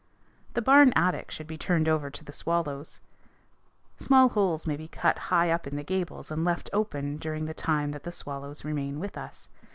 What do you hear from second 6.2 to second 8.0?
and left open during the time